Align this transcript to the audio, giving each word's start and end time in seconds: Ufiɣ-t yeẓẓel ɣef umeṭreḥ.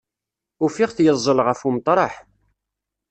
Ufiɣ-t 0.63 0.97
yeẓẓel 1.05 1.39
ɣef 1.47 1.59
umeṭreḥ. 1.67 2.13